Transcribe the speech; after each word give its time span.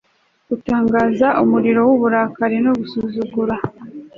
Gutangaza 0.49 1.27
umuriro 1.43 1.79
wuburakari 1.87 2.57
no 2.65 2.71
gusuzugura 2.79 3.55